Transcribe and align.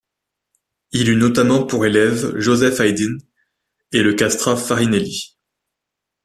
Il 0.93 1.09
eut 1.11 1.15
notamment 1.15 1.63
pour 1.63 1.85
élèves 1.85 2.35
Joseph 2.39 2.79
Haydn 2.79 3.19
et 3.91 4.01
le 4.01 4.15
castrat 4.15 4.55
Farinelli. 4.57 5.37